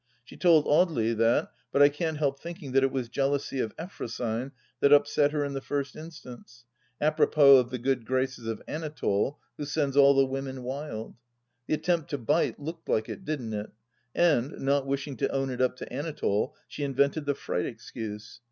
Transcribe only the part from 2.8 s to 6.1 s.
it was jealousy of Effrosyne that upset her in the first